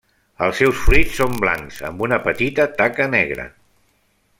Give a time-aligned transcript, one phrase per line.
[0.45, 3.51] Els seus fruits són blancs amb una petita taca negra.